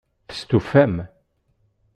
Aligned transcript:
Testufam? 0.27 0.95